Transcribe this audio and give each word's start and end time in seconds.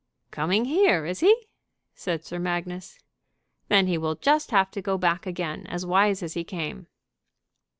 "Coming 0.31 0.65
here, 0.65 1.05
is 1.05 1.19
he?" 1.19 1.45
said 1.93 2.25
Sir 2.25 2.39
Magnus. 2.39 2.97
"Then 3.67 3.85
he 3.85 3.99
will 3.99 4.15
just 4.15 4.49
have 4.49 4.71
to 4.71 4.81
go 4.81 4.97
back 4.97 5.27
again 5.27 5.67
as 5.67 5.85
wise 5.85 6.23
as 6.23 6.33
he 6.33 6.43
came." 6.43 6.87